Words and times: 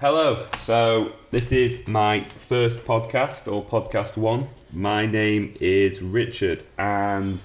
Hello. 0.00 0.46
So 0.60 1.12
this 1.30 1.52
is 1.52 1.86
my 1.86 2.24
first 2.24 2.86
podcast 2.86 3.52
or 3.52 3.62
podcast 3.62 4.16
one. 4.16 4.48
My 4.72 5.04
name 5.04 5.54
is 5.60 6.00
Richard, 6.00 6.64
and 6.78 7.42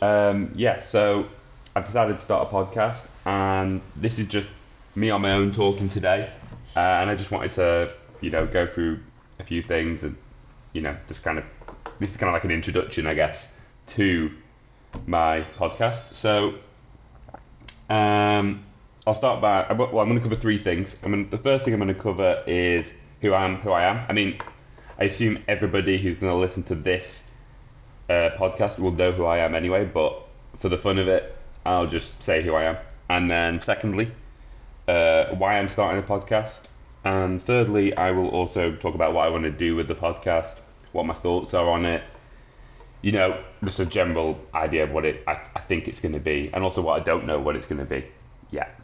um, 0.00 0.50
yeah, 0.56 0.82
so 0.82 1.28
I've 1.76 1.84
decided 1.84 2.14
to 2.14 2.18
start 2.18 2.48
a 2.48 2.52
podcast, 2.52 3.06
and 3.26 3.80
this 3.94 4.18
is 4.18 4.26
just 4.26 4.48
me 4.96 5.10
on 5.10 5.22
my 5.22 5.34
own 5.34 5.52
talking 5.52 5.88
today, 5.88 6.28
uh, 6.74 6.80
and 6.80 7.08
I 7.08 7.14
just 7.14 7.30
wanted 7.30 7.52
to, 7.52 7.92
you 8.20 8.30
know, 8.30 8.44
go 8.44 8.66
through 8.66 8.98
a 9.38 9.44
few 9.44 9.62
things 9.62 10.02
and, 10.02 10.16
you 10.72 10.80
know, 10.80 10.96
just 11.06 11.22
kind 11.22 11.38
of 11.38 11.44
this 12.00 12.10
is 12.10 12.16
kind 12.16 12.26
of 12.28 12.34
like 12.34 12.44
an 12.44 12.50
introduction, 12.50 13.06
I 13.06 13.14
guess, 13.14 13.54
to 13.86 14.32
my 15.06 15.46
podcast. 15.56 16.12
So, 16.12 16.54
um, 17.88 18.64
I'll 19.04 19.14
start 19.14 19.40
by 19.40 19.66
well, 19.72 19.98
I'm 19.98 20.08
going 20.08 20.14
to 20.14 20.20
cover 20.20 20.36
three 20.36 20.58
things. 20.58 20.96
I 21.02 21.08
mean, 21.08 21.28
the 21.28 21.38
first 21.38 21.64
thing 21.64 21.74
I'm 21.74 21.80
going 21.80 21.92
to 21.92 22.00
cover 22.00 22.40
is 22.46 22.92
who 23.20 23.32
I 23.32 23.44
am, 23.44 23.56
who 23.56 23.72
I 23.72 23.82
am. 23.82 24.06
I 24.08 24.12
mean, 24.12 24.38
I 24.96 25.04
assume 25.04 25.42
everybody 25.48 25.98
who's 25.98 26.14
going 26.14 26.32
to 26.32 26.38
listen 26.38 26.62
to 26.64 26.76
this 26.76 27.24
uh, 28.08 28.30
podcast 28.36 28.78
will 28.78 28.92
know 28.92 29.10
who 29.10 29.24
I 29.24 29.38
am 29.38 29.56
anyway, 29.56 29.86
but 29.86 30.22
for 30.54 30.68
the 30.68 30.78
fun 30.78 30.98
of 30.98 31.08
it, 31.08 31.36
I'll 31.66 31.88
just 31.88 32.22
say 32.22 32.44
who 32.44 32.54
I 32.54 32.62
am. 32.62 32.76
And 33.10 33.28
then, 33.28 33.60
secondly, 33.60 34.12
uh, 34.86 35.34
why 35.34 35.58
I'm 35.58 35.68
starting 35.68 36.00
a 36.00 36.06
podcast. 36.06 36.60
And 37.04 37.42
thirdly, 37.42 37.96
I 37.96 38.12
will 38.12 38.28
also 38.28 38.76
talk 38.76 38.94
about 38.94 39.14
what 39.14 39.26
I 39.26 39.30
want 39.30 39.42
to 39.42 39.50
do 39.50 39.74
with 39.74 39.88
the 39.88 39.96
podcast, 39.96 40.58
what 40.92 41.06
my 41.06 41.14
thoughts 41.14 41.54
are 41.54 41.68
on 41.68 41.86
it, 41.86 42.04
you 43.00 43.10
know, 43.10 43.42
just 43.64 43.80
a 43.80 43.86
general 43.86 44.38
idea 44.54 44.84
of 44.84 44.92
what 44.92 45.04
it 45.04 45.24
I, 45.26 45.40
I 45.56 45.60
think 45.60 45.88
it's 45.88 45.98
going 45.98 46.14
to 46.14 46.20
be, 46.20 46.50
and 46.54 46.62
also 46.62 46.82
what 46.82 47.00
I 47.00 47.04
don't 47.04 47.26
know 47.26 47.40
what 47.40 47.56
it's 47.56 47.66
going 47.66 47.80
to 47.80 47.84
be 47.84 48.06
yet. 48.52 48.78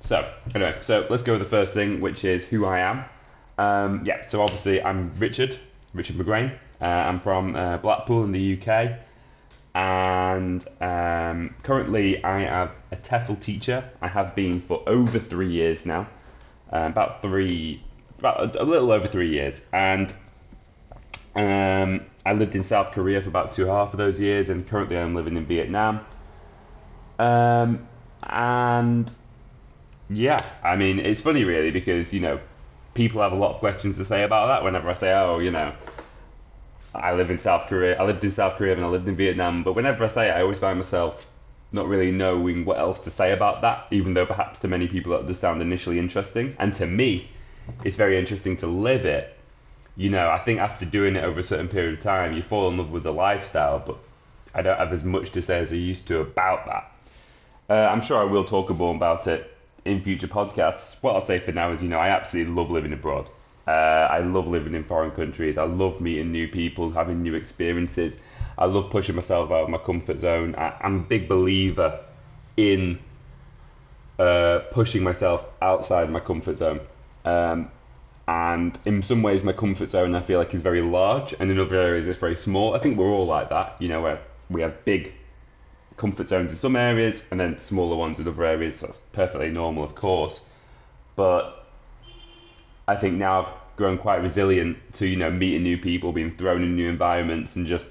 So, 0.00 0.30
anyway, 0.54 0.76
so 0.82 1.06
let's 1.08 1.22
go 1.22 1.32
with 1.32 1.40
the 1.40 1.48
first 1.48 1.74
thing, 1.74 2.00
which 2.00 2.24
is 2.24 2.44
who 2.44 2.66
I 2.66 2.80
am. 2.80 3.04
Um, 3.56 4.04
yeah, 4.04 4.24
so 4.26 4.42
obviously 4.42 4.82
I'm 4.82 5.12
Richard, 5.18 5.58
Richard 5.92 6.16
McGrain. 6.16 6.52
Uh, 6.80 6.84
I'm 6.84 7.18
from 7.18 7.54
uh, 7.56 7.78
Blackpool 7.78 8.24
in 8.24 8.32
the 8.32 8.60
UK, 8.60 8.98
and 9.74 10.66
um, 10.80 11.54
currently 11.62 12.22
I 12.22 12.42
am 12.42 12.70
a 12.90 12.96
TEFL 12.96 13.40
teacher. 13.40 13.88
I 14.02 14.08
have 14.08 14.34
been 14.34 14.60
for 14.60 14.82
over 14.86 15.18
three 15.18 15.50
years 15.50 15.86
now, 15.86 16.08
uh, 16.72 16.88
about 16.90 17.22
three, 17.22 17.82
about 18.18 18.56
a, 18.56 18.62
a 18.62 18.64
little 18.64 18.90
over 18.90 19.06
three 19.06 19.30
years, 19.30 19.60
and 19.72 20.12
um, 21.36 22.04
I 22.26 22.32
lived 22.32 22.54
in 22.56 22.64
South 22.64 22.92
Korea 22.92 23.22
for 23.22 23.28
about 23.28 23.52
two 23.52 23.62
and 23.62 23.70
a 23.70 23.74
half 23.74 23.92
of 23.92 23.98
those 23.98 24.18
years, 24.18 24.50
and 24.50 24.66
currently 24.66 24.98
I'm 24.98 25.14
living 25.14 25.36
in 25.36 25.46
Vietnam. 25.46 26.00
Um, 27.18 27.86
and 28.22 29.12
yeah, 30.10 30.38
I 30.62 30.76
mean, 30.76 30.98
it's 30.98 31.22
funny 31.22 31.44
really 31.44 31.70
because, 31.70 32.12
you 32.12 32.20
know, 32.20 32.40
people 32.94 33.22
have 33.22 33.32
a 33.32 33.36
lot 33.36 33.54
of 33.54 33.60
questions 33.60 33.96
to 33.98 34.04
say 34.04 34.22
about 34.22 34.48
that 34.48 34.62
whenever 34.62 34.90
I 34.90 34.94
say, 34.94 35.12
oh, 35.12 35.38
you 35.38 35.50
know, 35.50 35.72
I 36.94 37.14
live 37.14 37.30
in 37.30 37.38
South 37.38 37.68
Korea, 37.68 37.98
I 38.00 38.04
lived 38.04 38.22
in 38.22 38.30
South 38.30 38.56
Korea 38.56 38.74
and 38.74 38.84
I 38.84 38.88
lived 38.88 39.08
in 39.08 39.16
Vietnam. 39.16 39.62
But 39.62 39.72
whenever 39.74 40.04
I 40.04 40.08
say 40.08 40.28
it, 40.28 40.32
I 40.32 40.42
always 40.42 40.58
find 40.58 40.78
myself 40.78 41.26
not 41.72 41.88
really 41.88 42.12
knowing 42.12 42.64
what 42.64 42.78
else 42.78 43.00
to 43.00 43.10
say 43.10 43.32
about 43.32 43.62
that, 43.62 43.88
even 43.90 44.14
though 44.14 44.26
perhaps 44.26 44.60
to 44.60 44.68
many 44.68 44.86
people 44.86 45.12
that 45.12 45.26
does 45.26 45.38
sound 45.38 45.60
initially 45.60 45.98
interesting. 45.98 46.54
And 46.58 46.74
to 46.76 46.86
me, 46.86 47.28
it's 47.82 47.96
very 47.96 48.18
interesting 48.18 48.56
to 48.58 48.66
live 48.66 49.06
it. 49.06 49.36
You 49.96 50.10
know, 50.10 50.28
I 50.28 50.38
think 50.38 50.60
after 50.60 50.84
doing 50.84 51.16
it 51.16 51.24
over 51.24 51.40
a 51.40 51.44
certain 51.44 51.68
period 51.68 51.94
of 51.94 52.00
time, 52.00 52.34
you 52.34 52.42
fall 52.42 52.68
in 52.68 52.76
love 52.76 52.92
with 52.92 53.04
the 53.04 53.12
lifestyle, 53.12 53.82
but 53.84 53.96
I 54.54 54.62
don't 54.62 54.78
have 54.78 54.92
as 54.92 55.02
much 55.02 55.30
to 55.30 55.42
say 55.42 55.58
as 55.58 55.72
I 55.72 55.76
used 55.76 56.06
to 56.08 56.20
about 56.20 56.66
that. 56.66 56.90
Uh, 57.70 57.88
I'm 57.90 58.02
sure 58.02 58.18
I 58.18 58.24
will 58.24 58.44
talk 58.44 58.70
a 58.70 58.74
more 58.74 58.94
about 58.94 59.26
it 59.26 59.53
in 59.84 60.02
future 60.02 60.28
podcasts. 60.28 60.96
What 61.02 61.14
I'll 61.14 61.22
say 61.22 61.38
for 61.38 61.52
now 61.52 61.70
is, 61.72 61.82
you 61.82 61.88
know, 61.88 61.98
I 61.98 62.08
absolutely 62.08 62.54
love 62.54 62.70
living 62.70 62.92
abroad. 62.92 63.28
Uh, 63.66 63.70
I 64.10 64.18
love 64.18 64.46
living 64.46 64.74
in 64.74 64.84
foreign 64.84 65.10
countries. 65.10 65.56
I 65.56 65.64
love 65.64 66.00
meeting 66.00 66.32
new 66.32 66.48
people, 66.48 66.90
having 66.90 67.22
new 67.22 67.34
experiences. 67.34 68.18
I 68.58 68.66
love 68.66 68.90
pushing 68.90 69.14
myself 69.14 69.50
out 69.50 69.64
of 69.64 69.68
my 69.70 69.78
comfort 69.78 70.18
zone. 70.18 70.54
I, 70.56 70.74
am 70.82 70.96
a 70.96 71.02
big 71.02 71.28
believer 71.28 72.00
in 72.56 72.98
uh, 74.18 74.60
pushing 74.70 75.02
myself 75.02 75.46
outside 75.62 76.10
my 76.10 76.20
comfort 76.20 76.58
zone. 76.58 76.80
Um, 77.24 77.70
and 78.28 78.78
in 78.84 79.02
some 79.02 79.22
ways, 79.22 79.44
my 79.44 79.52
comfort 79.52 79.90
zone 79.90 80.14
I 80.14 80.20
feel 80.20 80.38
like 80.38 80.54
is 80.54 80.62
very 80.62 80.80
large, 80.80 81.34
and 81.38 81.50
in 81.50 81.58
other 81.58 81.78
areas 81.78 82.06
it's 82.06 82.18
very 82.18 82.36
small. 82.36 82.74
I 82.74 82.78
think 82.78 82.96
we're 82.96 83.10
all 83.10 83.26
like 83.26 83.50
that. 83.50 83.76
You 83.80 83.88
know, 83.88 84.02
where 84.02 84.20
we 84.48 84.62
have 84.62 84.84
big 84.84 85.12
comfort 85.96 86.28
zones 86.28 86.52
in 86.52 86.58
some 86.58 86.76
areas 86.76 87.22
and 87.30 87.38
then 87.38 87.58
smaller 87.58 87.96
ones 87.96 88.18
in 88.18 88.26
other 88.28 88.44
areas. 88.44 88.76
So 88.76 88.86
that's 88.86 89.00
perfectly 89.12 89.50
normal, 89.50 89.84
of 89.84 89.94
course. 89.94 90.42
But 91.16 91.66
I 92.88 92.96
think 92.96 93.14
now 93.14 93.42
I've 93.42 93.52
grown 93.76 93.98
quite 93.98 94.22
resilient 94.22 94.78
to 94.94 95.06
you 95.06 95.16
know 95.16 95.30
meeting 95.30 95.62
new 95.62 95.78
people, 95.78 96.12
being 96.12 96.36
thrown 96.36 96.62
in 96.62 96.76
new 96.76 96.88
environments, 96.88 97.56
and 97.56 97.66
just 97.66 97.86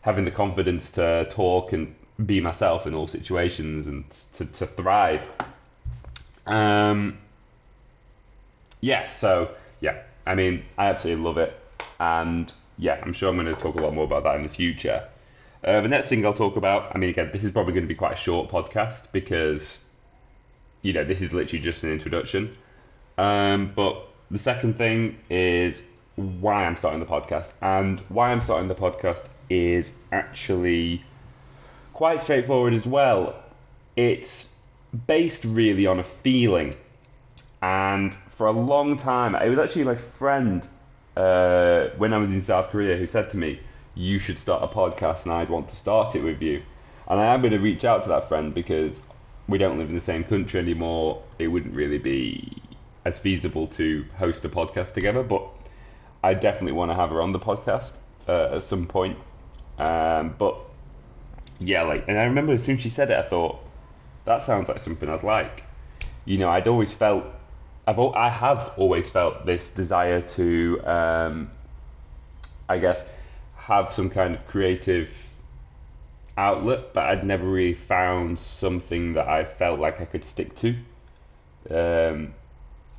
having 0.00 0.24
the 0.24 0.30
confidence 0.30 0.90
to 0.92 1.26
talk 1.30 1.72
and 1.72 1.94
be 2.26 2.40
myself 2.40 2.86
in 2.86 2.94
all 2.94 3.06
situations 3.06 3.86
and 3.86 4.08
to, 4.32 4.44
to 4.46 4.66
thrive. 4.66 5.26
Um, 6.46 7.18
yeah, 8.80 9.08
so 9.08 9.54
yeah, 9.80 10.02
I 10.26 10.34
mean, 10.34 10.64
I 10.76 10.86
absolutely 10.86 11.24
love 11.24 11.38
it, 11.38 11.58
and 12.00 12.52
yeah, 12.78 13.00
I'm 13.02 13.12
sure 13.12 13.30
I'm 13.30 13.36
going 13.36 13.46
to 13.46 13.60
talk 13.60 13.76
a 13.76 13.82
lot 13.82 13.94
more 13.94 14.04
about 14.04 14.24
that 14.24 14.36
in 14.36 14.42
the 14.42 14.48
future. 14.48 15.06
Uh, 15.64 15.80
the 15.80 15.88
next 15.88 16.08
thing 16.08 16.26
I'll 16.26 16.34
talk 16.34 16.56
about, 16.56 16.94
I 16.94 16.98
mean, 16.98 17.10
again, 17.10 17.30
this 17.32 17.44
is 17.44 17.52
probably 17.52 17.72
going 17.72 17.84
to 17.84 17.88
be 17.88 17.94
quite 17.94 18.12
a 18.12 18.16
short 18.16 18.48
podcast 18.48 19.12
because, 19.12 19.78
you 20.82 20.92
know, 20.92 21.04
this 21.04 21.20
is 21.20 21.32
literally 21.32 21.62
just 21.62 21.84
an 21.84 21.92
introduction. 21.92 22.56
Um, 23.16 23.72
but 23.74 24.08
the 24.30 24.38
second 24.38 24.76
thing 24.76 25.18
is 25.30 25.82
why 26.16 26.64
I'm 26.64 26.76
starting 26.76 26.98
the 26.98 27.06
podcast. 27.06 27.52
And 27.62 28.00
why 28.08 28.32
I'm 28.32 28.40
starting 28.40 28.68
the 28.68 28.74
podcast 28.74 29.24
is 29.48 29.92
actually 30.10 31.04
quite 31.92 32.20
straightforward 32.20 32.74
as 32.74 32.86
well. 32.86 33.40
It's 33.94 34.48
based 35.06 35.44
really 35.44 35.86
on 35.86 36.00
a 36.00 36.04
feeling. 36.04 36.74
And 37.62 38.12
for 38.30 38.48
a 38.48 38.52
long 38.52 38.96
time, 38.96 39.36
it 39.36 39.48
was 39.48 39.60
actually 39.60 39.84
my 39.84 39.94
friend 39.94 40.66
uh, 41.16 41.88
when 41.98 42.12
I 42.12 42.18
was 42.18 42.32
in 42.32 42.42
South 42.42 42.70
Korea 42.70 42.96
who 42.96 43.06
said 43.06 43.30
to 43.30 43.36
me, 43.36 43.60
you 43.94 44.18
should 44.18 44.38
start 44.38 44.62
a 44.62 44.68
podcast 44.68 45.24
and 45.24 45.32
I'd 45.32 45.50
want 45.50 45.68
to 45.68 45.76
start 45.76 46.14
it 46.16 46.22
with 46.22 46.40
you. 46.42 46.62
And 47.08 47.20
I 47.20 47.34
am 47.34 47.40
going 47.40 47.52
to 47.52 47.58
reach 47.58 47.84
out 47.84 48.02
to 48.04 48.08
that 48.10 48.28
friend 48.28 48.54
because 48.54 49.00
we 49.48 49.58
don't 49.58 49.78
live 49.78 49.88
in 49.88 49.94
the 49.94 50.00
same 50.00 50.24
country 50.24 50.60
anymore. 50.60 51.22
It 51.38 51.48
wouldn't 51.48 51.74
really 51.74 51.98
be 51.98 52.62
as 53.04 53.18
feasible 53.18 53.66
to 53.66 54.04
host 54.16 54.44
a 54.44 54.48
podcast 54.48 54.92
together, 54.94 55.22
but 55.22 55.46
I 56.22 56.34
definitely 56.34 56.72
want 56.72 56.90
to 56.90 56.94
have 56.94 57.10
her 57.10 57.20
on 57.20 57.32
the 57.32 57.40
podcast 57.40 57.92
uh, 58.28 58.56
at 58.56 58.64
some 58.64 58.86
point. 58.86 59.18
Um, 59.78 60.34
but 60.38 60.56
yeah, 61.58 61.82
like, 61.82 62.04
and 62.08 62.18
I 62.18 62.24
remember 62.24 62.52
as 62.52 62.62
soon 62.62 62.76
as 62.76 62.82
she 62.82 62.90
said 62.90 63.10
it, 63.10 63.18
I 63.18 63.22
thought 63.22 63.58
that 64.24 64.42
sounds 64.42 64.68
like 64.68 64.78
something 64.78 65.08
I'd 65.08 65.24
like. 65.24 65.64
You 66.24 66.38
know, 66.38 66.48
I'd 66.48 66.68
always 66.68 66.92
felt, 66.92 67.24
I've, 67.86 67.98
I 67.98 68.30
have 68.30 68.72
always 68.76 69.10
felt 69.10 69.44
this 69.44 69.70
desire 69.70 70.20
to, 70.20 70.80
um, 70.86 71.50
I 72.68 72.78
guess, 72.78 73.04
have 73.66 73.92
some 73.92 74.10
kind 74.10 74.34
of 74.34 74.46
creative 74.46 75.28
outlet, 76.36 76.92
but 76.92 77.04
I'd 77.04 77.24
never 77.24 77.46
really 77.46 77.74
found 77.74 78.38
something 78.38 79.14
that 79.14 79.28
I 79.28 79.44
felt 79.44 79.78
like 79.78 80.00
I 80.00 80.04
could 80.04 80.24
stick 80.24 80.54
to. 80.56 80.70
Um, 81.70 82.34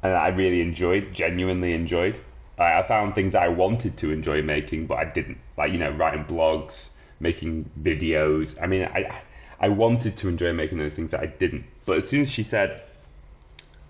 and 0.01 0.13
I 0.13 0.29
really 0.29 0.62
enjoyed, 0.62 1.13
genuinely 1.13 1.74
enjoyed. 1.74 2.19
I, 2.57 2.79
I 2.79 2.84
found 2.84 3.13
things 3.13 3.35
I 3.35 3.50
wanted 3.50 3.97
to 3.97 4.12
enjoy 4.12 4.41
making, 4.41 4.88
but 4.88 5.00
I 5.00 5.06
didn't. 5.06 5.40
Like, 5.57 5.74
you 5.74 5.78
know, 5.78 5.91
writing 5.91 6.24
blogs, 6.24 6.90
making 7.19 7.69
videos. 7.81 8.62
I 8.62 8.68
mean, 8.68 8.84
I, 8.84 9.22
I 9.59 9.69
wanted 9.69 10.16
to 10.18 10.30
enjoy 10.30 10.53
making 10.53 10.78
those 10.78 10.95
things 10.95 11.12
that 11.12 11.19
I 11.19 11.25
didn't. 11.25 11.66
But 11.85 11.97
as 11.97 12.07
soon 12.07 12.22
as 12.22 12.31
she 12.31 12.44
said, 12.44 12.81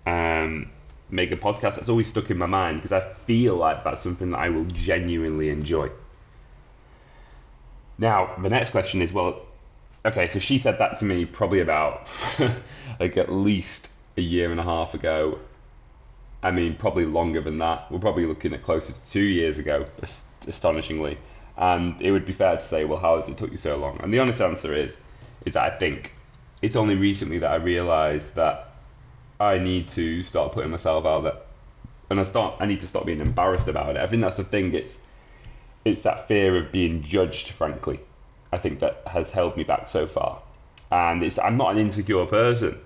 um, 0.06 0.70
make 1.08 1.30
a 1.30 1.36
podcast, 1.36 1.76
that's 1.76 1.88
always 1.88 2.08
stuck 2.08 2.30
in 2.30 2.38
my 2.38 2.46
mind 2.46 2.82
because 2.82 2.92
I 2.92 3.08
feel 3.26 3.56
like 3.56 3.84
that's 3.84 4.00
something 4.00 4.30
that 4.30 4.38
I 4.38 4.48
will 4.48 4.64
genuinely 4.64 5.50
enjoy. 5.50 5.90
Now, 7.98 8.34
the 8.40 8.48
next 8.48 8.70
question 8.70 9.02
is 9.02 9.12
well, 9.12 9.42
okay, 10.04 10.28
so 10.28 10.38
she 10.38 10.58
said 10.58 10.78
that 10.78 10.98
to 10.98 11.04
me 11.04 11.24
probably 11.24 11.60
about 11.60 12.08
like 13.00 13.16
at 13.16 13.32
least 13.32 13.90
a 14.16 14.20
year 14.20 14.50
and 14.50 14.60
a 14.60 14.64
half 14.64 14.94
ago. 14.94 15.38
I 16.42 16.50
mean, 16.50 16.76
probably 16.76 17.06
longer 17.06 17.40
than 17.40 17.56
that. 17.58 17.90
We're 17.90 18.00
probably 18.00 18.26
looking 18.26 18.52
at 18.52 18.62
closer 18.62 18.92
to 18.92 19.10
two 19.10 19.22
years 19.22 19.58
ago, 19.58 19.86
astonishingly. 20.46 21.16
And 21.56 22.00
it 22.02 22.10
would 22.10 22.26
be 22.26 22.32
fair 22.32 22.56
to 22.56 22.60
say, 22.60 22.84
well, 22.84 22.98
how 22.98 23.16
has 23.16 23.28
it 23.28 23.38
took 23.38 23.50
you 23.50 23.56
so 23.56 23.76
long? 23.76 23.98
And 24.02 24.12
the 24.12 24.18
honest 24.18 24.42
answer 24.42 24.74
is, 24.74 24.98
is 25.46 25.56
I 25.56 25.70
think 25.70 26.12
it's 26.60 26.76
only 26.76 26.96
recently 26.96 27.38
that 27.38 27.50
I 27.50 27.56
realised 27.56 28.34
that 28.34 28.72
I 29.40 29.58
need 29.58 29.88
to 29.88 30.22
start 30.22 30.52
putting 30.52 30.70
myself 30.70 31.06
out 31.06 31.22
there, 31.22 31.36
and 32.10 32.20
I 32.20 32.24
start. 32.24 32.56
I 32.60 32.66
need 32.66 32.80
to 32.80 32.86
stop 32.86 33.06
being 33.06 33.20
embarrassed 33.20 33.68
about 33.68 33.96
it. 33.96 34.02
I 34.02 34.06
think 34.06 34.22
that's 34.22 34.36
the 34.36 34.44
thing. 34.44 34.74
It's 34.74 34.98
it's 35.84 36.02
that 36.02 36.28
fear 36.28 36.56
of 36.56 36.72
being 36.72 37.02
judged, 37.02 37.50
frankly, 37.50 38.00
I 38.52 38.58
think 38.58 38.80
that 38.80 39.02
has 39.06 39.30
held 39.30 39.56
me 39.56 39.64
back 39.64 39.88
so 39.88 40.06
far. 40.06 40.40
And 40.90 41.22
it's 41.22 41.38
I'm 41.38 41.56
not 41.56 41.72
an 41.72 41.78
insecure 41.78 42.26
person, 42.26 42.78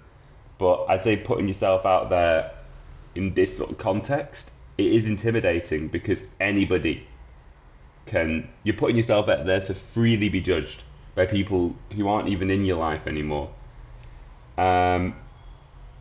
but 0.58 0.86
I'd 0.86 1.02
say 1.02 1.16
putting 1.16 1.46
yourself 1.46 1.86
out 1.86 2.10
there 2.10 2.52
in 3.14 3.34
this 3.34 3.56
sort 3.56 3.70
of 3.70 3.78
context, 3.78 4.52
it 4.76 4.86
is 4.86 5.06
intimidating 5.06 5.88
because 5.88 6.22
anybody 6.40 7.06
can. 8.06 8.48
You're 8.64 8.76
putting 8.76 8.96
yourself 8.96 9.28
out 9.28 9.46
there 9.46 9.60
to 9.60 9.74
freely 9.74 10.28
be 10.28 10.40
judged 10.40 10.82
by 11.14 11.26
people 11.26 11.74
who 11.94 12.08
aren't 12.08 12.28
even 12.28 12.50
in 12.50 12.64
your 12.64 12.78
life 12.78 13.06
anymore, 13.06 13.50
um, 14.56 15.14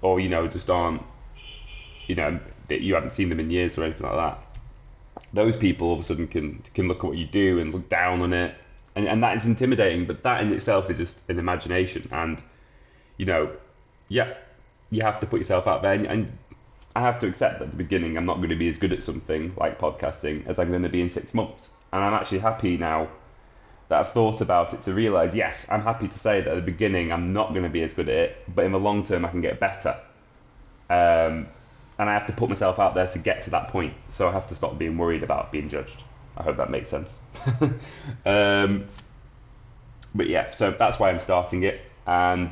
or 0.02 0.20
you 0.20 0.30
know 0.30 0.48
just 0.48 0.70
aren't, 0.70 1.02
you 2.08 2.16
know, 2.16 2.40
that 2.68 2.82
you 2.82 2.94
haven't 2.94 3.12
seen 3.12 3.30
them 3.30 3.40
in 3.40 3.50
years 3.50 3.78
or 3.78 3.84
anything 3.84 4.08
like 4.08 4.16
that. 4.16 4.47
Those 5.34 5.58
people 5.58 5.88
all 5.88 5.94
of 5.94 6.00
a 6.00 6.04
sudden 6.04 6.28
can 6.28 6.60
can 6.74 6.88
look 6.88 7.00
at 7.00 7.04
what 7.06 7.18
you 7.18 7.25
do 7.25 7.60
and 7.60 7.74
look 7.74 7.90
down 7.90 8.22
on 8.22 8.34
it, 8.34 8.56
and 8.96 9.08
and 9.08 9.24
that 9.24 9.36
is 9.36 9.46
intimidating. 9.46 10.06
But 10.06 10.24
that 10.24 10.42
in 10.42 10.52
itself 10.52 10.90
is 10.90 10.98
just 10.98 11.24
an 11.30 11.40
imagination, 11.40 12.08
and 12.12 12.42
you 13.18 13.25
know, 13.25 13.52
yeah, 14.10 14.36
you 14.90 15.02
have 15.02 15.19
to 15.19 15.28
put 15.28 15.40
yourself 15.40 15.68
out 15.68 15.81
there, 15.81 15.94
and, 15.94 16.06
and 16.06 16.38
I 16.96 17.02
have 17.02 17.19
to 17.19 17.28
accept 17.28 17.60
that 17.60 17.66
at 17.66 17.72
the 17.72 17.78
beginning 17.78 18.18
I'm 18.18 18.25
not 18.25 18.38
going 18.38 18.50
to 18.50 18.56
be 18.56 18.69
as 18.69 18.78
good 18.78 18.92
at 18.92 19.04
something 19.04 19.54
like 19.58 19.80
podcasting 19.80 20.48
as 20.48 20.58
I'm 20.58 20.69
going 20.69 20.81
to 20.81 20.90
be 20.90 21.02
in 21.02 21.10
six 21.10 21.34
months. 21.34 21.69
And 21.94 22.04
I'm 22.04 22.14
actually 22.14 22.40
happy 22.40 22.75
now 22.78 23.08
that 23.90 24.00
I've 24.00 24.12
thought 24.12 24.42
about 24.42 24.74
it 24.74 24.81
to 24.81 24.94
realize, 24.94 25.36
yes, 25.36 25.68
I'm 25.69 25.81
happy 25.81 26.08
to 26.08 26.19
say 26.19 26.42
that 26.42 26.50
at 26.50 26.56
the 26.56 26.62
beginning 26.62 27.12
I'm 27.12 27.34
not 27.34 27.54
going 27.54 27.64
to 27.64 27.69
be 27.69 27.84
as 27.84 27.94
good 27.94 28.10
at 28.10 28.16
it, 28.16 28.56
but 28.56 28.66
in 28.66 28.72
the 28.72 28.80
long 28.80 29.04
term 29.04 29.25
I 29.25 29.30
can 29.30 29.42
get 29.42 29.60
better. 29.60 30.00
Um, 30.90 31.48
and 32.00 32.10
I 32.10 32.14
have 32.14 32.28
to 32.28 32.34
put 32.34 32.50
myself 32.50 32.80
out 32.80 32.96
there 32.96 33.08
to 33.08 33.20
get 33.20 33.42
to 33.44 33.50
that 33.52 33.70
point. 33.70 33.94
So 34.10 34.28
I 34.28 34.32
have 34.32 34.48
to 34.48 34.56
stop 34.56 34.78
being 34.78 34.98
worried 34.98 35.24
about 35.24 35.52
being 35.52 35.70
judged. 35.70 36.04
I 36.38 36.44
hope 36.44 36.58
that 36.58 36.70
makes 36.70 36.90
sense. 36.90 37.16
um, 38.26 38.86
but 40.14 40.28
yeah, 40.28 40.52
so 40.52 40.72
that's 40.72 41.00
why 41.00 41.10
I'm 41.10 41.20
starting 41.20 41.64
it. 41.64 41.82
And 42.06 42.52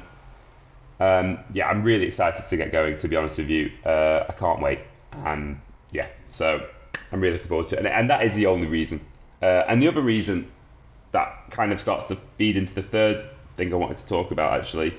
um, 1.00 1.40
yeah, 1.54 1.68
I'm 1.68 1.84
really 1.84 2.06
excited 2.06 2.48
to 2.48 2.58
get 2.58 2.72
going. 2.72 2.98
To 2.98 3.08
be 3.08 3.16
honest 3.16 3.38
with 3.38 3.50
you, 3.50 3.72
uh, 3.86 4.26
I 4.28 4.34
can't 4.34 4.62
wait. 4.62 4.80
And 5.12 5.62
yeah, 5.92 6.08
so 6.32 6.68
I'm 7.12 7.22
really 7.22 7.34
looking 7.34 7.50
forward 7.50 7.68
to 7.70 7.76
it. 7.76 7.80
And, 7.80 7.88
and 7.88 8.10
that 8.10 8.24
is 8.24 8.34
the 8.36 8.48
only 8.48 8.68
reason. 8.68 9.02
Uh, 9.42 9.64
and 9.68 9.82
the 9.82 9.88
other 9.88 10.02
reason 10.02 10.52
that 11.12 11.52
kind 11.52 11.72
of 11.72 11.80
starts 11.80 12.08
to 12.08 12.18
feed 12.38 12.58
into 12.58 12.74
the 12.74 12.82
third 12.84 13.30
thing 13.56 13.72
I 13.72 13.78
wanted 13.78 14.00
to 14.00 14.06
talk 14.06 14.32
about 14.32 14.60
actually 14.60 14.94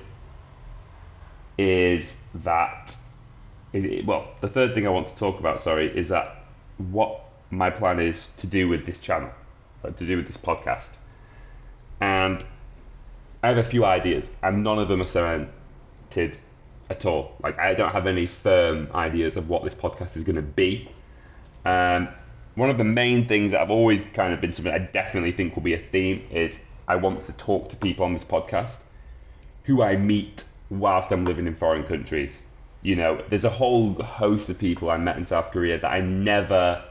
is 1.57 2.15
that 2.35 2.95
it, 3.73 4.05
well 4.05 4.27
the 4.41 4.47
third 4.47 4.73
thing 4.73 4.85
I 4.87 4.89
want 4.89 5.07
to 5.07 5.15
talk 5.15 5.39
about 5.39 5.59
sorry 5.59 5.95
is 5.95 6.09
that 6.09 6.43
what 6.77 7.21
my 7.49 7.69
plan 7.69 7.99
is 7.99 8.27
to 8.37 8.47
do 8.47 8.67
with 8.67 8.85
this 8.85 8.99
channel 8.99 9.31
to 9.95 10.05
do 10.05 10.17
with 10.17 10.27
this 10.27 10.37
podcast. 10.37 10.89
And 12.01 12.43
I 13.43 13.49
have 13.49 13.57
a 13.57 13.63
few 13.63 13.85
ideas 13.85 14.31
and 14.43 14.63
none 14.63 14.79
of 14.79 14.87
them 14.87 15.01
are 15.01 15.05
cemented 15.05 16.39
at 16.89 17.05
all. 17.05 17.35
Like 17.41 17.57
I 17.59 17.73
don't 17.73 17.91
have 17.91 18.07
any 18.07 18.25
firm 18.25 18.89
ideas 18.93 19.37
of 19.37 19.49
what 19.49 19.63
this 19.63 19.75
podcast 19.75 20.17
is 20.17 20.23
going 20.23 20.35
to 20.35 20.41
be. 20.41 20.89
Um, 21.65 22.09
one 22.55 22.69
of 22.69 22.77
the 22.77 22.83
main 22.83 23.27
things 23.27 23.51
that 23.51 23.61
I've 23.61 23.71
always 23.71 24.05
kind 24.13 24.33
of 24.33 24.41
been 24.41 24.53
something 24.53 24.73
I 24.73 24.79
definitely 24.79 25.31
think 25.31 25.55
will 25.55 25.63
be 25.63 25.73
a 25.73 25.79
theme 25.79 26.25
is 26.31 26.59
I 26.87 26.95
want 26.95 27.21
to 27.21 27.33
talk 27.33 27.69
to 27.69 27.77
people 27.77 28.05
on 28.05 28.13
this 28.13 28.23
podcast 28.23 28.79
who 29.63 29.83
I 29.83 29.95
meet 29.95 30.45
whilst 30.69 31.11
I'm 31.11 31.25
living 31.25 31.45
in 31.45 31.55
foreign 31.55 31.83
countries. 31.83 32.39
You 32.87 32.95
know, 32.95 33.21
there's 33.27 33.43
a 33.43 33.49
whole 33.49 33.95
host 33.95 34.47
of 34.47 34.57
people 34.59 34.89
I 34.89 34.95
met 34.95 35.17
in 35.17 35.25
South 35.25 35.51
Korea 35.51 35.77
that 35.77 35.91
I 35.91 35.99
never, 35.99 36.81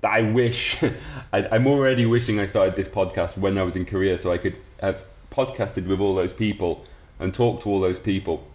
that 0.00 0.08
I 0.08 0.22
wish, 0.22 0.80
I, 1.32 1.44
I'm 1.50 1.66
already 1.66 2.06
wishing 2.06 2.38
I 2.38 2.46
started 2.46 2.76
this 2.76 2.88
podcast 2.88 3.36
when 3.36 3.58
I 3.58 3.64
was 3.64 3.74
in 3.74 3.84
Korea 3.84 4.16
so 4.16 4.30
I 4.30 4.38
could 4.38 4.56
have 4.80 5.04
podcasted 5.32 5.88
with 5.88 6.00
all 6.00 6.14
those 6.14 6.32
people 6.32 6.84
and 7.18 7.34
talked 7.34 7.64
to 7.64 7.68
all 7.68 7.80
those 7.80 7.98
people. 7.98 8.46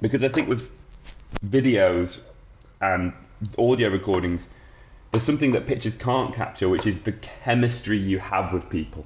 Because 0.00 0.22
I 0.22 0.28
think 0.28 0.48
with 0.48 0.70
videos 1.44 2.20
and 2.80 3.12
audio 3.58 3.88
recordings, 3.88 4.46
there's 5.10 5.24
something 5.24 5.50
that 5.50 5.66
pictures 5.66 5.96
can't 5.96 6.32
capture, 6.32 6.68
which 6.68 6.86
is 6.86 7.00
the 7.00 7.14
chemistry 7.14 7.98
you 7.98 8.20
have 8.20 8.52
with 8.52 8.70
people. 8.70 9.04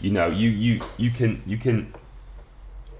You 0.00 0.12
know, 0.12 0.28
you 0.28 0.50
you 0.50 0.80
you 0.96 1.10
can 1.10 1.42
you 1.44 1.56
can 1.56 1.92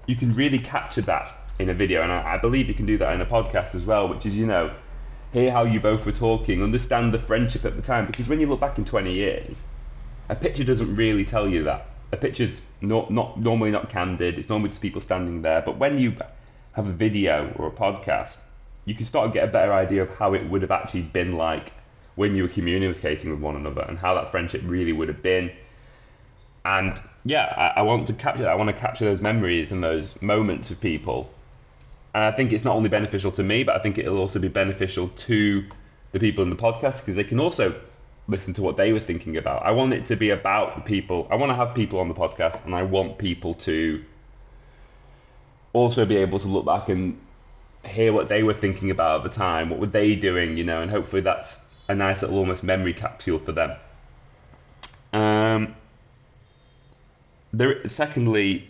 you 0.05 0.17
can 0.17 0.35
really 0.35 0.59
capture 0.59 1.01
that 1.03 1.40
in 1.59 1.69
a 1.69 1.73
video, 1.73 2.01
and 2.01 2.11
I, 2.11 2.35
I 2.35 2.37
believe 2.37 2.67
you 2.67 2.73
can 2.73 2.85
do 2.85 2.97
that 2.97 3.13
in 3.13 3.21
a 3.21 3.25
podcast 3.25 3.75
as 3.75 3.85
well. 3.85 4.07
Which 4.07 4.25
is, 4.25 4.37
you 4.37 4.45
know, 4.45 4.73
hear 5.31 5.51
how 5.51 5.63
you 5.63 5.79
both 5.79 6.05
were 6.05 6.11
talking, 6.11 6.61
understand 6.61 7.13
the 7.13 7.19
friendship 7.19 7.65
at 7.65 7.75
the 7.75 7.81
time. 7.81 8.05
Because 8.05 8.27
when 8.27 8.39
you 8.39 8.47
look 8.47 8.59
back 8.59 8.77
in 8.77 8.85
20 8.85 9.13
years, 9.13 9.65
a 10.29 10.35
picture 10.35 10.63
doesn't 10.63 10.95
really 10.95 11.25
tell 11.25 11.47
you 11.47 11.63
that. 11.63 11.87
A 12.11 12.17
picture's 12.17 12.61
not 12.81 13.11
not 13.11 13.39
normally 13.39 13.71
not 13.71 13.89
candid. 13.89 14.37
It's 14.37 14.49
normally 14.49 14.69
just 14.69 14.81
people 14.81 15.01
standing 15.01 15.41
there. 15.41 15.61
But 15.61 15.77
when 15.77 15.97
you 15.97 16.15
have 16.73 16.87
a 16.87 16.91
video 16.91 17.53
or 17.55 17.67
a 17.67 17.71
podcast, 17.71 18.37
you 18.85 18.95
can 18.95 19.05
start 19.05 19.29
to 19.29 19.33
get 19.33 19.47
a 19.47 19.51
better 19.51 19.73
idea 19.73 20.01
of 20.01 20.09
how 20.09 20.33
it 20.33 20.49
would 20.49 20.61
have 20.61 20.71
actually 20.71 21.03
been 21.03 21.33
like 21.33 21.73
when 22.15 22.35
you 22.35 22.43
were 22.43 22.49
communicating 22.49 23.31
with 23.31 23.39
one 23.39 23.55
another 23.55 23.81
and 23.87 23.97
how 23.97 24.13
that 24.15 24.29
friendship 24.29 24.61
really 24.65 24.91
would 24.91 25.07
have 25.07 25.23
been. 25.23 25.51
And 26.65 26.99
yeah, 27.23 27.53
I, 27.75 27.79
I 27.79 27.81
want 27.83 28.07
to 28.07 28.13
capture. 28.13 28.49
I 28.49 28.55
want 28.55 28.69
to 28.69 28.75
capture 28.75 29.05
those 29.05 29.21
memories 29.21 29.71
and 29.71 29.83
those 29.83 30.19
moments 30.21 30.71
of 30.71 30.79
people. 30.81 31.29
And 32.13 32.23
I 32.23 32.31
think 32.31 32.51
it's 32.51 32.65
not 32.65 32.75
only 32.75 32.89
beneficial 32.89 33.31
to 33.33 33.43
me, 33.43 33.63
but 33.63 33.75
I 33.75 33.79
think 33.79 33.97
it'll 33.97 34.17
also 34.17 34.39
be 34.39 34.49
beneficial 34.49 35.09
to 35.09 35.65
the 36.11 36.19
people 36.19 36.43
in 36.43 36.49
the 36.49 36.55
podcast 36.55 36.99
because 36.99 37.15
they 37.15 37.23
can 37.23 37.39
also 37.39 37.79
listen 38.27 38.53
to 38.55 38.61
what 38.61 38.77
they 38.77 38.93
were 38.93 38.99
thinking 38.99 39.37
about. 39.37 39.65
I 39.65 39.71
want 39.71 39.93
it 39.93 40.05
to 40.07 40.15
be 40.15 40.29
about 40.29 40.75
the 40.75 40.81
people. 40.81 41.27
I 41.31 41.35
want 41.35 41.51
to 41.51 41.55
have 41.55 41.73
people 41.73 41.99
on 41.99 42.07
the 42.07 42.13
podcast, 42.13 42.65
and 42.65 42.75
I 42.75 42.83
want 42.83 43.17
people 43.17 43.53
to 43.55 44.03
also 45.73 46.05
be 46.05 46.17
able 46.17 46.39
to 46.39 46.47
look 46.47 46.65
back 46.65 46.89
and 46.89 47.19
hear 47.85 48.13
what 48.13 48.29
they 48.29 48.43
were 48.43 48.53
thinking 48.53 48.91
about 48.91 49.23
at 49.25 49.31
the 49.31 49.37
time. 49.37 49.69
What 49.69 49.79
were 49.79 49.87
they 49.87 50.15
doing, 50.15 50.57
you 50.57 50.63
know? 50.63 50.81
And 50.81 50.91
hopefully 50.91 51.21
that's 51.21 51.57
a 51.87 51.95
nice 51.95 52.21
little 52.21 52.37
almost 52.37 52.63
memory 52.63 52.93
capsule 52.93 53.39
for 53.39 53.53
them. 53.53 53.75
Um, 55.13 55.75
there, 57.53 57.87
secondly, 57.87 58.69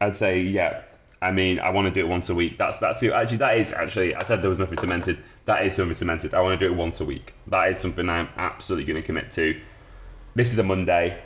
I'd 0.00 0.14
say 0.14 0.40
yeah. 0.40 0.82
I 1.20 1.32
mean, 1.32 1.58
I 1.58 1.70
want 1.70 1.86
to 1.86 1.90
do 1.90 2.06
it 2.06 2.08
once 2.08 2.28
a 2.28 2.34
week. 2.34 2.58
That's 2.58 2.78
that's 2.78 3.02
actually 3.02 3.38
that 3.38 3.58
is 3.58 3.72
actually. 3.72 4.14
I 4.14 4.22
said 4.22 4.40
there 4.40 4.50
was 4.50 4.58
nothing 4.58 4.78
cemented. 4.78 5.18
That 5.46 5.66
is 5.66 5.74
something 5.74 5.94
cemented. 5.94 6.32
I 6.32 6.40
want 6.42 6.58
to 6.58 6.66
do 6.66 6.72
it 6.72 6.76
once 6.76 7.00
a 7.00 7.04
week. 7.04 7.34
That 7.48 7.68
is 7.70 7.78
something 7.78 8.08
I'm 8.08 8.28
absolutely 8.36 8.84
going 8.84 9.02
to 9.02 9.06
commit 9.06 9.32
to. 9.32 9.60
This 10.34 10.52
is 10.52 10.58
a 10.58 10.62
Monday. 10.62 11.20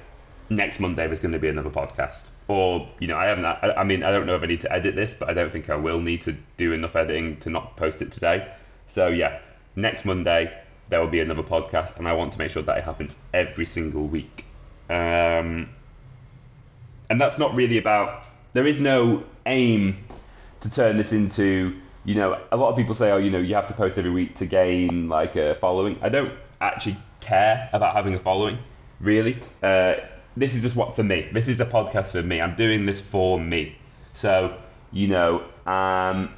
Next 0.48 0.80
Monday 0.80 1.06
there's 1.06 1.20
going 1.20 1.32
to 1.32 1.38
be 1.38 1.48
another 1.48 1.70
podcast. 1.70 2.24
Or 2.48 2.88
you 3.00 3.06
know, 3.06 3.16
I 3.16 3.26
haven't. 3.26 3.44
I, 3.44 3.74
I 3.76 3.84
mean, 3.84 4.02
I 4.02 4.10
don't 4.10 4.26
know 4.26 4.34
if 4.34 4.42
I 4.42 4.46
need 4.46 4.62
to 4.62 4.72
edit 4.72 4.94
this, 4.94 5.14
but 5.14 5.28
I 5.28 5.34
don't 5.34 5.52
think 5.52 5.68
I 5.68 5.76
will 5.76 6.00
need 6.00 6.22
to 6.22 6.36
do 6.56 6.72
enough 6.72 6.96
editing 6.96 7.36
to 7.40 7.50
not 7.50 7.76
post 7.76 8.00
it 8.00 8.12
today. 8.12 8.50
So 8.86 9.08
yeah, 9.08 9.40
next 9.76 10.06
Monday 10.06 10.58
there 10.88 11.00
will 11.00 11.08
be 11.08 11.20
another 11.20 11.42
podcast, 11.42 11.98
and 11.98 12.08
I 12.08 12.14
want 12.14 12.32
to 12.32 12.38
make 12.38 12.50
sure 12.50 12.62
that 12.62 12.78
it 12.78 12.84
happens 12.84 13.16
every 13.34 13.66
single 13.66 14.06
week. 14.06 14.46
Um, 14.88 15.68
and 17.10 17.20
that's 17.20 17.38
not 17.38 17.54
really 17.54 17.76
about. 17.76 18.24
There 18.52 18.66
is 18.66 18.78
no 18.78 19.24
aim 19.46 20.04
to 20.60 20.70
turn 20.70 20.96
this 20.96 21.12
into. 21.12 21.80
You 22.04 22.16
know, 22.16 22.40
a 22.50 22.56
lot 22.56 22.70
of 22.70 22.76
people 22.76 22.94
say, 22.94 23.10
"Oh, 23.12 23.16
you 23.16 23.30
know, 23.30 23.38
you 23.38 23.54
have 23.54 23.68
to 23.68 23.74
post 23.74 23.96
every 23.98 24.10
week 24.10 24.36
to 24.36 24.46
gain 24.46 25.08
like 25.08 25.36
a 25.36 25.54
following." 25.54 25.98
I 26.02 26.08
don't 26.08 26.32
actually 26.60 26.96
care 27.20 27.70
about 27.72 27.94
having 27.94 28.14
a 28.14 28.18
following, 28.18 28.58
really. 29.00 29.38
Uh, 29.62 29.94
this 30.36 30.54
is 30.54 30.62
just 30.62 30.76
what 30.76 30.96
for 30.96 31.02
me. 31.02 31.28
This 31.32 31.48
is 31.48 31.60
a 31.60 31.66
podcast 31.66 32.12
for 32.12 32.22
me. 32.22 32.40
I'm 32.40 32.54
doing 32.54 32.86
this 32.86 33.00
for 33.00 33.38
me. 33.38 33.76
So, 34.12 34.56
you 34.90 35.08
know, 35.08 35.44
um, 35.66 36.34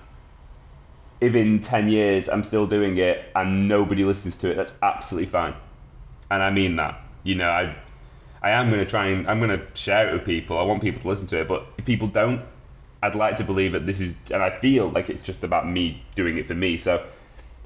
if 1.21 1.35
in 1.35 1.61
10 1.61 1.89
years 1.89 2.29
I'm 2.29 2.45
still 2.45 2.67
doing 2.67 2.99
it 2.99 3.25
and 3.35 3.69
nobody 3.69 4.05
listens 4.05 4.37
to 4.39 4.51
it, 4.51 4.57
that's 4.57 4.75
absolutely 4.83 5.27
fine. 5.27 5.55
And 6.31 6.43
I 6.43 6.51
mean 6.51 6.77
that. 6.77 7.01
You 7.23 7.37
know, 7.37 7.49
I 7.49 7.77
I 8.45 8.51
am 8.51 8.69
going 8.69 8.81
to 8.81 8.87
try 8.87 9.07
and 9.07 9.27
I'm 9.27 9.41
going 9.41 9.59
to 9.59 9.67
share 9.73 10.11
it 10.11 10.13
with 10.13 10.27
people. 10.27 10.59
I 10.59 10.65
want 10.65 10.83
people 10.83 11.01
to 11.01 11.09
listen 11.09 11.27
to 11.29 11.41
it, 11.41 11.49
but 11.49 11.65
if 11.79 11.87
people 11.87 12.09
don't, 12.09 12.43
I'd 13.03 13.15
like 13.15 13.37
to 13.37 13.45
believe 13.45 13.73
that 13.73 13.87
this 13.87 14.01
is, 14.03 14.15
and 14.31 14.43
I 14.43 14.51
feel 14.51 14.91
like 14.91 15.09
it's 15.09 15.25
just 15.25 15.45
about 15.45 15.67
me 15.67 16.05
doing 16.15 16.37
it 16.37 16.47
for 16.47 16.55
me. 16.55 16.77
So 16.77 17.07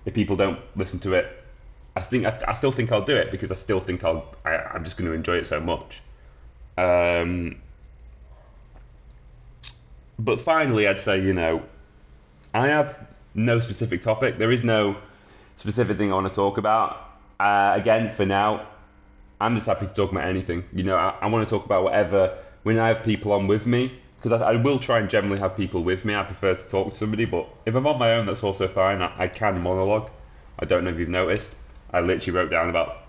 if 0.04 0.14
people 0.14 0.37
don't 0.37 0.61
listen 0.76 1.00
to 1.00 1.14
it, 1.14 1.26
I 1.97 2.00
think 2.00 2.26
I, 2.26 2.38
I 2.47 2.54
still 2.54 2.70
think 2.70 2.92
I'll 2.92 3.04
do 3.04 3.16
it 3.16 3.32
because 3.32 3.50
I 3.50 3.56
still 3.56 3.80
think 3.80 4.04
I'll. 4.04 4.32
I, 4.44 4.50
I'm 4.50 4.85
just 4.85 4.97
going 4.97 5.11
to 5.11 5.14
enjoy 5.16 5.38
it 5.38 5.49
so 5.49 5.58
much. 5.58 6.00
Um, 6.76 7.61
but 10.16 10.40
finally, 10.40 10.87
I'd 10.87 11.00
say 11.00 11.20
you 11.20 11.35
know, 11.35 11.61
I 12.54 12.68
have 12.68 13.04
no 13.35 13.58
specific 13.58 14.00
topic. 14.00 14.38
There 14.38 14.52
is 14.52 14.62
no 14.62 14.97
specific 15.56 15.99
thing 15.99 16.12
I 16.12 16.14
want 16.14 16.28
to 16.28 16.35
talk 16.35 16.56
about. 16.56 17.14
Uh, 17.40 17.73
again, 17.75 18.12
for 18.14 18.25
now, 18.25 18.68
I'm 19.40 19.54
just 19.54 19.66
happy 19.66 19.87
to 19.87 19.92
talk 19.92 20.11
about 20.11 20.25
anything. 20.25 20.64
You 20.73 20.85
know, 20.85 20.97
I, 20.97 21.14
I 21.21 21.26
want 21.26 21.49
to 21.49 21.54
talk 21.54 21.64
about 21.64 21.85
whatever. 21.85 22.37
When 22.64 22.78
I 22.78 22.88
have 22.88 23.04
people 23.04 23.33
on 23.33 23.47
with 23.47 23.66
me, 23.66 23.92
because 24.16 24.33
I, 24.33 24.52
I, 24.52 24.57
will 24.57 24.78
try 24.78 24.99
and 24.99 25.09
generally 25.09 25.38
have 25.38 25.57
people 25.57 25.85
with 25.85 26.04
me. 26.04 26.14
I 26.14 26.25
prefer 26.25 26.54
to 26.54 26.66
talk 26.66 26.90
to 26.90 26.95
somebody, 26.95 27.25
but 27.25 27.49
if 27.64 27.75
I'm 27.75 27.87
on 27.87 27.99
my 27.99 28.14
own, 28.14 28.26
that's 28.26 28.42
also 28.42 28.66
fine. 28.66 29.00
I, 29.00 29.12
I 29.16 29.28
can 29.28 29.62
monologue. 29.62 30.11
I 30.59 30.64
don't 30.64 30.85
know 30.85 30.90
if 30.90 30.99
you've 30.99 31.09
noticed. 31.09 31.54
I 31.92 32.00
literally 32.00 32.37
wrote 32.37 32.50
down 32.50 32.68
about 32.68 33.04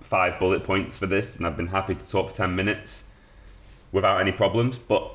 five 0.00 0.38
bullet 0.38 0.62
points 0.62 0.98
for 0.98 1.06
this, 1.06 1.36
and 1.36 1.46
I've 1.46 1.56
been 1.56 1.66
happy 1.66 1.96
to 1.96 2.08
talk 2.08 2.30
for 2.30 2.36
ten 2.36 2.54
minutes 2.54 3.04
without 3.90 4.20
any 4.20 4.32
problems. 4.32 4.78
But 4.78 5.12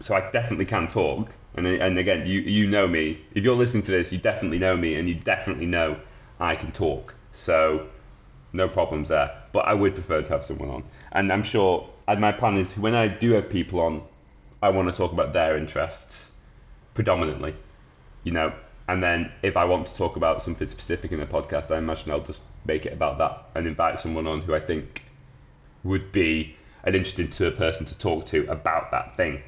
so 0.00 0.14
I 0.14 0.30
definitely 0.30 0.66
can 0.66 0.86
talk. 0.86 1.34
And 1.56 1.66
and 1.66 1.96
again, 1.96 2.26
you 2.26 2.40
you 2.40 2.66
know 2.68 2.86
me. 2.86 3.20
If 3.34 3.44
you're 3.44 3.56
listening 3.56 3.84
to 3.84 3.92
this, 3.92 4.12
you 4.12 4.18
definitely 4.18 4.58
know 4.58 4.76
me, 4.76 4.96
and 4.96 5.08
you 5.08 5.14
definitely 5.14 5.66
know 5.66 5.98
I 6.38 6.56
can 6.56 6.72
talk. 6.72 7.14
So 7.32 7.88
no 8.52 8.68
problems 8.68 9.08
there. 9.08 9.30
But 9.52 9.66
I 9.66 9.74
would 9.74 9.94
prefer 9.94 10.22
to 10.22 10.32
have 10.32 10.44
someone 10.44 10.70
on, 10.70 10.84
and 11.12 11.32
I'm 11.32 11.42
sure. 11.42 11.88
And 12.06 12.20
my 12.20 12.32
plan 12.32 12.56
is 12.56 12.76
when 12.76 12.94
I 12.94 13.08
do 13.08 13.32
have 13.32 13.50
people 13.50 13.80
on, 13.80 14.02
I 14.62 14.70
want 14.70 14.88
to 14.88 14.96
talk 14.96 15.12
about 15.12 15.32
their 15.32 15.56
interests 15.56 16.32
predominantly, 16.94 17.54
you 18.24 18.32
know. 18.32 18.52
And 18.88 19.02
then 19.02 19.30
if 19.42 19.56
I 19.58 19.64
want 19.64 19.86
to 19.88 19.94
talk 19.94 20.16
about 20.16 20.42
something 20.42 20.66
specific 20.66 21.12
in 21.12 21.20
the 21.20 21.26
podcast, 21.26 21.70
I 21.70 21.76
imagine 21.78 22.10
I'll 22.10 22.20
just 22.20 22.40
make 22.64 22.86
it 22.86 22.92
about 22.92 23.18
that 23.18 23.44
and 23.54 23.66
invite 23.66 23.98
someone 23.98 24.26
on 24.26 24.40
who 24.40 24.54
I 24.54 24.60
think 24.60 25.02
would 25.84 26.10
be 26.10 26.56
an 26.84 26.94
interesting 26.94 27.28
to 27.28 27.48
a 27.48 27.50
person 27.50 27.84
to 27.86 27.98
talk 27.98 28.26
to 28.26 28.50
about 28.50 28.90
that 28.92 29.16
thing. 29.16 29.42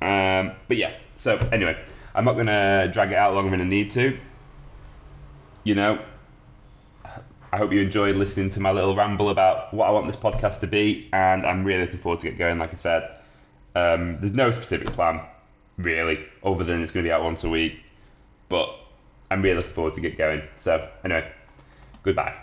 Um, 0.00 0.52
but 0.68 0.76
yeah, 0.76 0.92
so 1.16 1.36
anyway, 1.52 1.76
I'm 2.14 2.24
not 2.24 2.34
going 2.34 2.46
to 2.46 2.90
drag 2.92 3.12
it 3.12 3.16
out 3.16 3.34
longer 3.34 3.50
than 3.50 3.60
I 3.60 3.64
need 3.64 3.90
to. 3.92 4.18
You 5.64 5.74
know, 5.74 6.04
I 7.52 7.58
hope 7.58 7.70
you 7.70 7.80
enjoyed 7.80 8.16
listening 8.16 8.48
to 8.50 8.60
my 8.60 8.70
little 8.70 8.96
ramble 8.96 9.28
about 9.28 9.74
what 9.74 9.86
I 9.86 9.90
want 9.90 10.06
this 10.06 10.16
podcast 10.16 10.60
to 10.60 10.66
be, 10.66 11.08
and 11.12 11.44
I'm 11.44 11.64
really 11.64 11.82
looking 11.82 11.98
forward 11.98 12.20
to 12.20 12.30
get 12.30 12.38
going. 12.38 12.58
Like 12.58 12.72
I 12.72 12.76
said, 12.76 13.16
um, 13.74 14.18
there's 14.20 14.32
no 14.32 14.50
specific 14.52 14.90
plan 14.92 15.20
really, 15.76 16.24
other 16.42 16.64
than 16.64 16.82
it's 16.82 16.92
going 16.92 17.04
to 17.04 17.08
be 17.08 17.12
out 17.12 17.22
once 17.22 17.44
a 17.44 17.50
week. 17.50 17.78
But 18.48 18.74
I'm 19.30 19.42
really 19.42 19.56
looking 19.56 19.72
forward 19.72 19.92
to 19.94 20.00
get 20.00 20.16
going. 20.16 20.42
So 20.56 20.88
anyway, 21.04 21.30
goodbye. 22.02 22.34